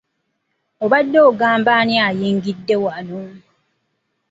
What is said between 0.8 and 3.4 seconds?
Obadde ogamba ani ayingidde wano?